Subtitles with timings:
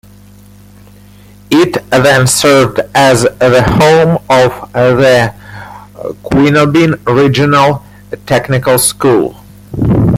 [1.51, 5.31] It then served as the home of the
[6.23, 7.85] Quinobin Regional
[8.25, 9.39] Technical School.